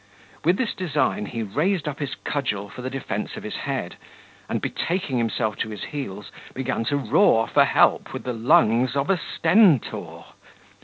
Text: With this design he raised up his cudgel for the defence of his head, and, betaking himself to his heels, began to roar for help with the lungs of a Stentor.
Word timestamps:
With 0.43 0.57
this 0.57 0.73
design 0.73 1.27
he 1.27 1.43
raised 1.43 1.87
up 1.87 1.99
his 1.99 2.15
cudgel 2.15 2.69
for 2.69 2.81
the 2.81 2.89
defence 2.89 3.37
of 3.37 3.43
his 3.43 3.53
head, 3.57 3.97
and, 4.49 4.59
betaking 4.59 5.19
himself 5.19 5.57
to 5.57 5.69
his 5.69 5.83
heels, 5.83 6.31
began 6.55 6.83
to 6.85 6.97
roar 6.97 7.47
for 7.47 7.65
help 7.65 8.11
with 8.11 8.23
the 8.23 8.33
lungs 8.33 8.95
of 8.95 9.11
a 9.11 9.19
Stentor. 9.19 10.25